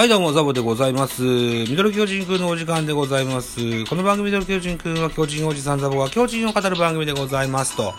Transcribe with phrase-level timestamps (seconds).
[0.00, 1.20] はい、どうも、ザボでございます。
[1.20, 3.84] ミドル巨人くんのお時間でございます。
[3.84, 7.76] この番組ミドル巨人くんは巨人おじさんザボが巨人を語る番組でございます。
[7.76, 7.92] と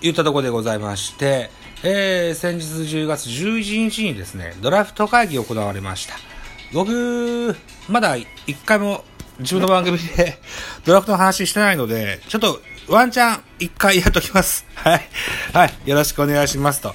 [0.00, 1.50] 言ったとこでございまして、
[1.84, 6.14] えー、先日10月11日にですね、ドラフト会議行われました。
[6.72, 7.54] 僕、
[7.88, 9.04] まだ一回も
[9.38, 10.36] 自分の番組で
[10.84, 14.66] ドラフトの話してないので、ちょっとワンチャン一回やっときます。
[14.74, 15.08] はい。
[15.52, 15.74] はい。
[15.86, 16.92] よろしくお願いしますと。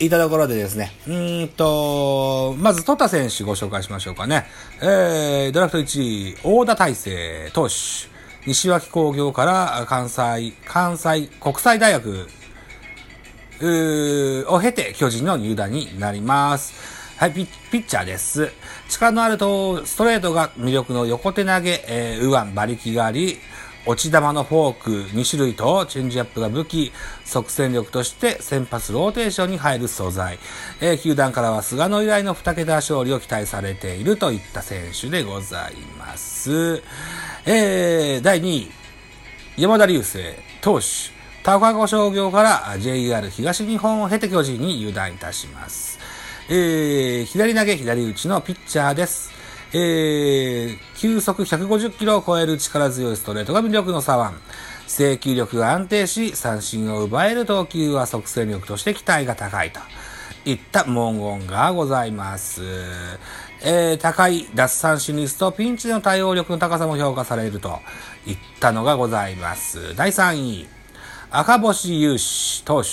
[0.00, 4.46] いたところでですね、うんと、まず、トタ選手ご紹介しましょうかね。
[4.80, 7.74] えー、ドラフト1位、大田大成投手。
[8.46, 12.28] 西脇工業から関西、関西国際大学
[13.60, 16.72] うを経て巨人の入団になります。
[17.16, 18.50] はい、ピピッチャーです。
[18.88, 23.38] 力のあるとストレートが魅力の横手投げ、えー、右腕、馬力があり、
[23.88, 26.92] 落ち玉のフォーク2種類とチェンジアップが武器、
[27.24, 30.38] 即戦力として先発ローテーションに入る素材。
[30.82, 36.82] えー球団からは菅野以来の2桁勝利を期待されているといった選手でございます。
[37.46, 38.70] えー、第2位、
[39.56, 40.18] 山田流星
[40.60, 40.84] 投手、
[41.42, 45.98] 高岡商業から JR 東日本を経て巨人に入団いたします。
[46.50, 49.47] えー、左投げ左打ちのピッチャーです。
[49.72, 54.38] えー、球速150キロを超える力強いストレートが魅力の左腕。
[54.88, 59.80] 制球力が安定し、三振を奪える投球は即戦力として期待が高いと
[60.46, 62.62] いった文言がございます。
[63.62, 67.80] えー、高い奪三振率とピンチの対応力の高さも評価されると
[68.26, 69.94] いったのがございます。
[69.94, 70.68] 第3位、
[71.30, 72.88] 赤星雄志投手、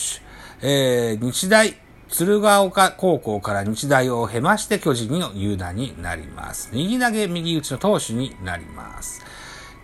[0.61, 1.75] えー、日大
[2.09, 6.69] 鶴岡高校から日大を経まして巨人の入団になります。
[6.71, 9.23] 右投げ右打ちの投手になります。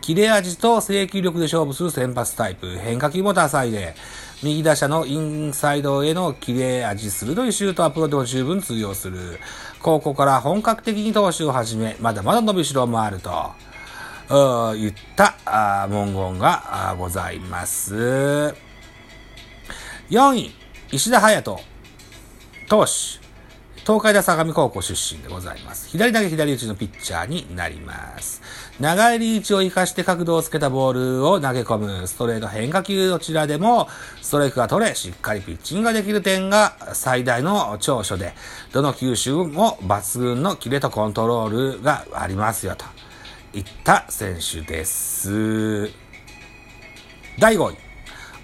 [0.02, 3.96] 切れ味と制球力で勝負する先発タイプ、変化球も多彩で、
[4.42, 9.40] 右打者のインサイドへの切れ味鋭いシュートアップロでも十分通用する。
[9.80, 13.52] 高校から本格的に投手を始め、まだまだ伸びしろもあると。
[14.30, 15.36] 言った
[15.90, 18.56] 文言がございます。
[20.10, 20.52] 4位、
[20.92, 21.71] 石田隼人
[22.72, 23.20] 投手。
[23.86, 25.90] 東海大相模高校出身でございます。
[25.90, 28.42] 左投げ左打ちのピッチャーになります。
[28.80, 33.90] 長いリーチを活かして角度をつけたボールを投げ込むストレート変化球どちらでも
[34.22, 38.36] ストライクが取れ、しっかりピッチングができる点が最大の長所で、
[38.72, 42.86] どの球種も抜群のキレとコントロールがありますよと
[43.54, 45.92] いった選手です。
[47.38, 47.78] 第5位、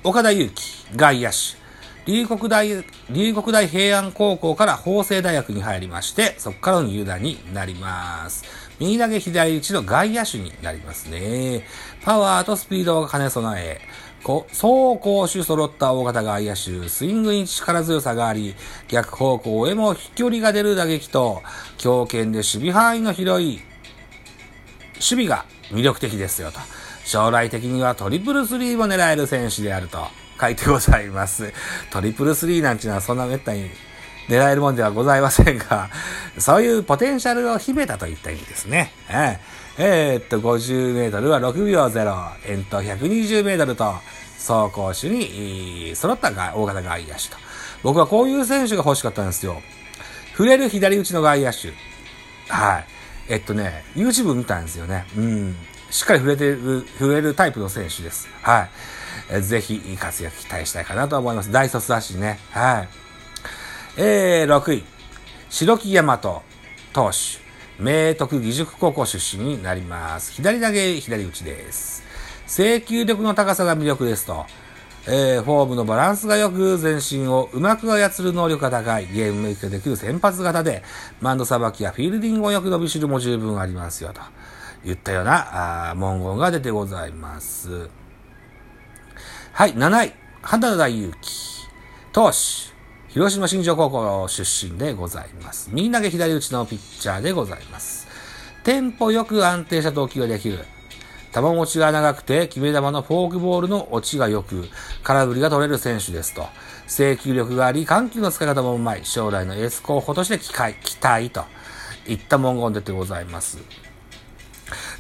[0.03, 1.66] 岡田祐希、外野手。
[2.07, 2.65] 龍谷大、
[3.09, 8.45] 龍谷大平安高校から法政大学に入りまして、そこからの入団になります。
[8.79, 11.65] 右投げ左打ちの外野手になりますね。
[12.03, 13.81] パワーとスピードが兼ね備え、
[14.23, 18.55] 走攻守揃った大型外野手、スイングに力強さがあり、
[18.87, 21.43] 逆方向へも飛距離が出る打撃と、
[21.77, 23.59] 強肩で守備範囲の広い
[24.93, 26.59] 守備が魅力的ですよと。
[27.03, 30.07] 将来的にはトリプルスリーも狙える選手であると
[30.39, 31.53] 書いてございます。
[31.91, 33.69] トリプルスリーなんていうのはそんな滅多に
[34.27, 35.89] 狙えるもんではございませんが、
[36.37, 38.91] そういうポテンシャルを秘めたといった意味ですね。
[39.09, 39.37] えー
[39.79, 43.93] えーっと、50メートルは6秒0、遠投120メートルと、
[44.37, 47.37] 走攻守に揃ったが大型外野手と。
[47.83, 49.61] 僕はこういう選手が欲しかったんですよ。
[50.31, 51.73] 触れる左打ちの外野手。
[52.47, 52.85] はい。
[53.29, 55.05] えっとね、YouTube 見たんですよね。
[55.15, 55.55] うん。
[55.89, 58.27] しっかり触れてる、触れるタイプの選手です。
[58.41, 58.69] はい。
[59.29, 61.51] えぜひ活躍期待したいかなと思います。
[61.51, 62.39] 大卒だしね。
[62.51, 62.89] はい。
[63.97, 64.83] えー、6位。
[65.49, 66.43] 白木大和投
[66.93, 67.47] 手。
[67.79, 70.31] 明徳義塾高校出身になります。
[70.33, 72.03] 左投げ、左打ちです。
[72.47, 74.45] 制球力の高さが魅力ですと。
[75.09, 80.83] えー、フォームのバランスが良く、全身をうまく操る能力が高い、ゲームメイクできる先発型で、
[81.21, 84.19] マンドさばきやフィールディングをよく伸びしるも十分ありますよ、と
[84.83, 87.89] 言ったようなあ文言が出てございます。
[89.57, 90.13] はい、7位、
[90.43, 91.67] 花田祐希、
[92.13, 92.37] 投手、
[93.07, 95.71] 広島新庄高校出身でございます。
[95.73, 98.07] 右投げ左打ちのピッチャーでございます。
[98.63, 100.59] テンポよく安定した投球ができる。
[101.33, 104.69] 球持ちが長くて、決め球のフォークボールの落ちが良く、
[105.01, 106.45] 空振りが取れる選手ですと。
[106.85, 109.05] 制球力があり、緩急の使い方もうまい。
[109.05, 111.45] 将来のエース候補として期待、期待と
[112.05, 113.57] いった文言出てございます。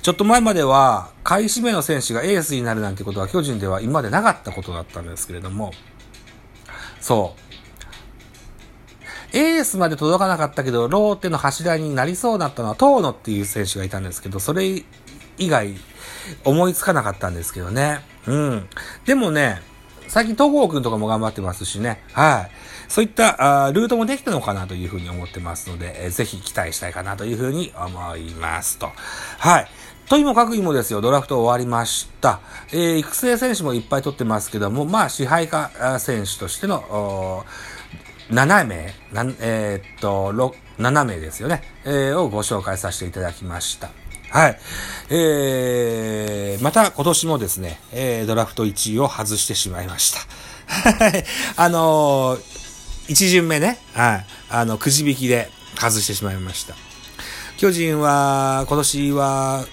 [0.07, 5.73] ちょっと前までは、下位指名の選手がエースになるなんてことは巨人では今までなかったことだったんですけれども、
[7.01, 7.35] そ
[9.33, 9.37] う。
[9.37, 14.81] エースまで届かなかったけど、ローテの柱になりそうだったのは、遠野っていう選手がいたんですけど、それ
[15.37, 15.75] 以外、
[16.45, 17.99] 思いつかなかったんですけどね。
[18.27, 18.69] うん。
[19.05, 19.61] でもね、
[20.07, 22.01] 最近、戸郷くんとかも頑張ってますしね。
[22.13, 22.51] はい。
[22.87, 28.91] そういったあルートもできたのかなというふうに思ってますので、えー、ぜひ期待したいかなというふうに思いますと。
[29.39, 29.67] はい。
[30.09, 32.39] とにもかくにもですよ、ドラフト終わりました。
[32.71, 37.45] えー、育成選手もいっぱい取ってますけども、まあ、支配下選手としての、
[38.29, 38.93] 7名、
[39.41, 40.31] えー、っと、
[40.79, 43.89] 7名ですよね、えー、をご紹介させていただきました。
[44.29, 44.59] はい。
[45.09, 50.19] えー、また今年もですね、えー、ドラフト1位を外してしまいました。
[51.61, 54.25] あのー、1巡目ね、はい。
[54.49, 56.75] あの、くじ引きで外してしまいました。
[57.57, 59.65] 巨人は、今年は、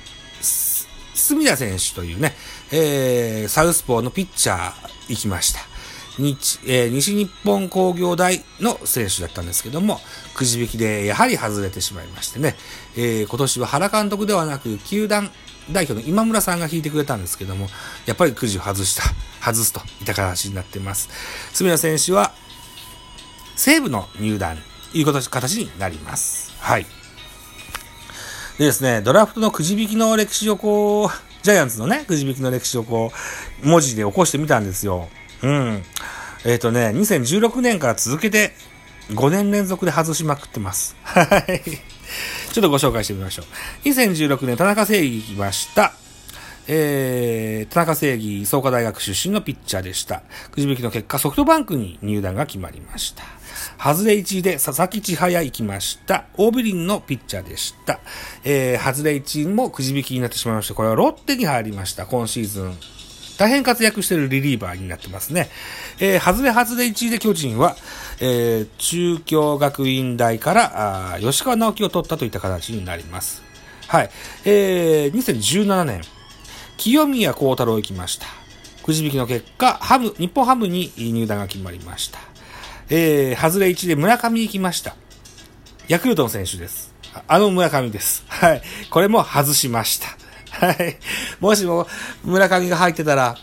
[1.25, 2.35] 隅田選手というね、
[2.71, 4.73] えー、サウスポーのピッチャー
[5.09, 5.61] 行きました。
[6.19, 10.00] 日、えー、西日本工業大の選手だったんですけども、
[10.35, 12.55] くじ引きでやはり外れてしまいましてね、
[12.94, 15.31] えー、今年は原監督ではなく、球団
[15.73, 17.69] 代表の今村さんが引いてくれたんですけども、
[18.05, 19.03] やっぱりくじを外した、
[19.43, 21.09] 外すといった形になっています。
[21.55, 22.35] 住田選手は、
[23.56, 24.59] 西武の入団、
[24.93, 26.53] いう形になります。
[26.61, 26.87] はい。
[28.59, 31.09] でですね、ドラフトのくじ引きの歴史をこう、
[31.43, 33.11] ジャイアンツのね、くじ引きの歴史をこ
[33.65, 35.09] う、文字で起こしてみたんですよ。
[35.43, 35.83] うん。
[36.45, 38.53] えっ、ー、とね、2016年から続けて
[39.11, 40.97] 5年連続で外しまくってます。
[41.03, 41.62] はい。
[42.53, 43.89] ちょっとご紹介してみましょう。
[43.89, 46.04] 2016年、田中正義行きました。
[46.67, 50.23] えー、田中正義、創価大学出身のピッチャーでした。
[50.51, 53.23] くじ引きの結果、ソフトバンクに入団が決まりました。
[53.79, 56.25] 外れ1位で佐々木千早行きました。
[56.37, 58.01] オービリンのピッチャーでした。
[58.45, 60.75] えー、外れ1位もくじ引きになってしまいました。
[60.75, 62.07] これはロッテに入りました。
[62.07, 62.77] 今シーズン。
[63.37, 65.49] 大変活躍しているリリーバーになってますね。
[65.99, 67.77] えー、外れ外れ1位で巨人は、
[68.21, 73.43] えー、中京学院大からあ吉川直樹を取ったといった形になります。
[73.89, 74.11] はい。
[74.45, 76.01] えー、2017年、
[76.76, 78.26] 清宮幸太郎行きました。
[78.85, 82.19] くじ引きの結果、ハム、日本ハムに入団が決まりました。
[82.91, 84.94] えー、外れ1で村上行きました。
[85.88, 86.94] ヤクルトの選手です。
[87.29, 88.25] あの村上です。
[88.29, 88.62] はい。
[88.91, 90.17] これも外しました。
[90.67, 90.99] はい。
[91.41, 91.87] もしも
[92.23, 93.37] 村上が入ってたら、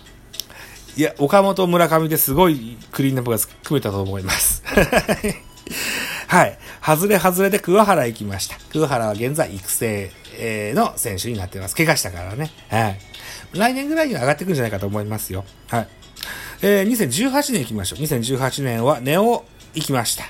[0.98, 4.62] いや、岡本村上ですごいクリーンナップが組めたと思います。
[6.28, 6.60] はい。
[6.86, 8.58] 外れ外れで桑原行きました。
[8.72, 10.12] 桑原は現在育成
[10.42, 11.76] えの選手になってます。
[11.76, 12.52] 怪我したからね。
[12.70, 13.00] はい。
[13.54, 15.46] 来年ぐらいには上がってくるんじゃないかと思いますよ。
[15.68, 15.88] はい。
[16.64, 18.00] えー、2018年行きましょう。
[18.00, 19.46] 2018年はネオ
[19.76, 20.26] 行きました。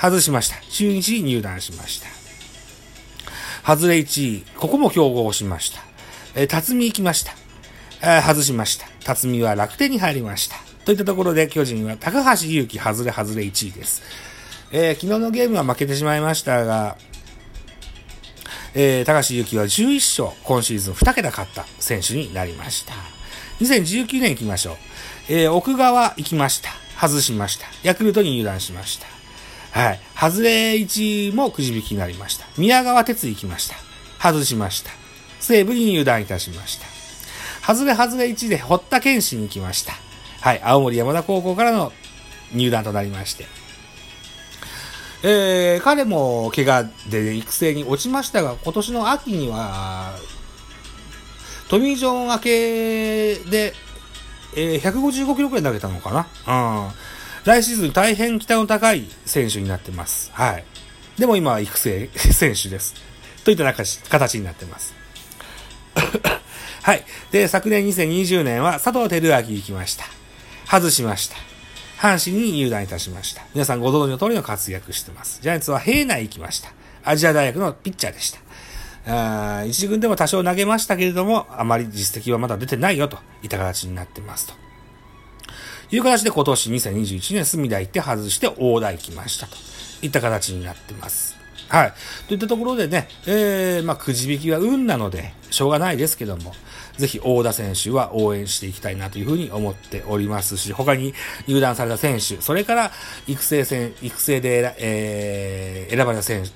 [0.00, 0.56] 外しました。
[0.70, 2.08] 中日に入団しました。
[3.66, 4.44] 外れ1位。
[4.56, 5.80] ここも競合しました。
[6.34, 7.32] えー、辰巳行きました。
[8.02, 8.86] えー、外しました。
[9.04, 10.56] 辰巳は楽天に入りました。
[10.84, 14.02] といったところで巨人は高橋祐希外れ外れ1位です。
[14.72, 16.96] えー、昨日のゲームは負けてしまいましたが、
[18.78, 22.92] えー、高橋祐希は11勝、今シーズン2桁勝った選手になりました。
[23.60, 24.76] 2019年行きましょう。
[25.30, 26.68] えー、奥川行きました。
[27.00, 27.66] 外しました。
[27.82, 29.06] ヤクルトに入団しました。
[29.80, 30.00] はい。
[30.14, 32.44] 外れ1もくじ引きになりました。
[32.58, 33.76] 宮川哲行きました。
[34.22, 34.90] 外しました。
[35.40, 36.86] 西武に入団いたしました。
[37.66, 39.94] 外れ外れ1で堀田健信に来ました。
[40.42, 40.60] はい。
[40.62, 41.92] 青森山田高校からの
[42.52, 43.46] 入団となりまして。
[45.28, 50.12] えー、彼も怪我で育成に落ちましたが、今年の秋には、
[51.68, 53.74] トミー・ジョン明けで、
[54.54, 56.86] えー、155キロくらい投げたのかな？
[56.86, 56.92] うん。
[57.44, 60.30] 来シーズン大変期待の高い選手になってます。
[60.32, 60.64] はい。
[61.18, 62.94] でも今は育成 選手です。
[63.44, 64.94] といった形になってます。
[66.82, 67.04] はい。
[67.32, 70.04] で、昨年2020年は佐藤輝明行きました。
[70.70, 71.55] 外しました。
[71.98, 73.42] 阪神に入団いたしました。
[73.54, 75.40] 皆さんご存知の通りの活躍してます。
[75.40, 76.72] ジャイアンツは平内行きました。
[77.04, 78.40] アジア大学のピッチャーでした。
[79.08, 84.54] あ一軍でも多少投げましたけれども、あまり実績はまだ出てないよといった形になってますと。
[85.90, 89.56] いう形で今年2021年隅田行って外して大台来ましたと
[90.02, 91.36] いった形になってます。
[91.68, 91.92] はい。
[92.28, 96.52] といったところでね、えー、まあ、くじ引きは運なので、しょうがないですけども、
[96.98, 101.14] ぜひ大田選手は応援していきたいなというふうに思っておりますし、他に
[101.46, 102.92] 入団された選手、それから
[103.26, 106.50] 育成戦、育成で、えー、選ばれた選手、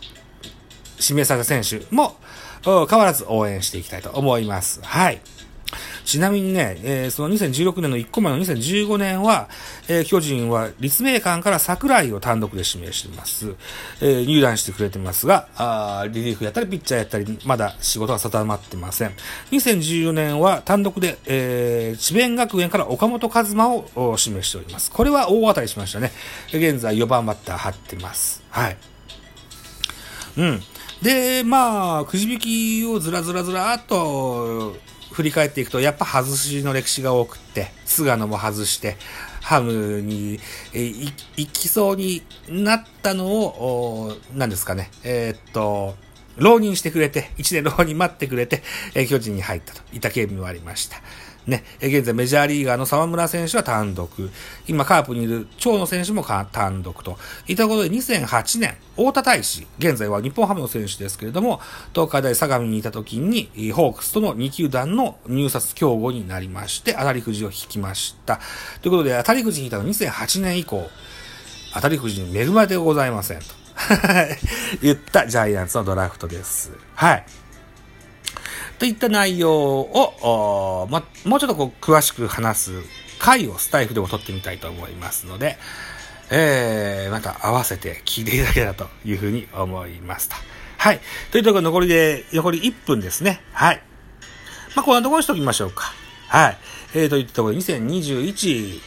[1.01, 2.17] 指名された選手も、
[2.65, 4.81] 変わらず応援していきたいと思います。
[4.83, 5.21] はい。
[6.05, 9.49] ちなみにね、えー、その2016年の1個前の2015年は、
[9.89, 13.55] えー、巨人は立命館から桜井を単独で指名しています。
[14.01, 19.13] えー、入団してくれてますが、あリリーフやったりピッチャーやったり、まだ仕事が定まってません。
[19.53, 24.91] 2014年は単独で、えー、智弁学園から岡本和真を指名しております。
[24.91, 26.13] これは大当たりしましたね。
[26.53, 28.43] 現在4番バッター張ってます。
[28.51, 28.77] はい。
[30.37, 30.63] うん。
[31.03, 34.77] で、まあ、くじ引きをずらずらずらっと
[35.13, 38.97] 振り返っていくと、やっぱ外しの歴史が多くって、菅野も外して、
[39.41, 40.39] ハムに、
[40.73, 41.13] 行
[41.53, 45.97] きそうになったのを、何ですかね、えー、っと、
[46.37, 48.63] 浪人してくれて、一年浪人待ってくれて、
[48.95, 50.99] え、巨人に入ったといった経緯もありました。
[51.51, 54.31] ね、現在メジャーリーガーの沢村選手は単独。
[54.69, 57.19] 今カープにいる長野選手も単独と。
[57.49, 61.61] いったことで2008年、大田大使、現在は日本ハムの選手ですけれども、
[61.93, 68.41] 東海大相模にいた時に、ホークスとの2球団の入札競合になりまして、当たりくじを引きました。
[68.81, 70.89] ということで、当たりくじ引いたの2008年以降、
[71.75, 73.45] 当たりくじに恵まれてございませんと。
[74.83, 76.71] 言ったジャイアンツのドラフトです。
[76.95, 77.25] はい。
[78.81, 82.73] といった内容を、ま、もうちょっとこう詳しく話す
[83.19, 85.59] 回をスタイフでも撮ってみたいと思いますので、
[86.31, 90.37] えー、また合わせて聞いていただけたらというふうに思いますと。
[90.79, 91.01] はい。
[91.31, 93.43] というところ残りで、残り1分ですね。
[93.53, 93.83] はい。
[94.75, 95.93] まあ、こんなところにしておきましょうか。
[96.29, 96.59] はい。
[96.95, 98.81] えー、といったところで、2021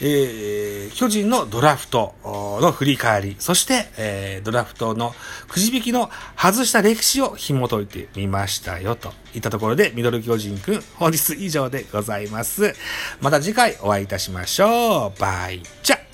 [0.00, 5.14] えー、巨人のドラフトの振り返り、そして、えー、ドラフトの
[5.48, 12.74] くじ引きの外した歴史を紐解いてみましたよ、といったところで、ミドル巨人くん、本日以上でございます。
[13.20, 15.20] また次回お会いいたしましょう。
[15.20, 16.07] バイチャ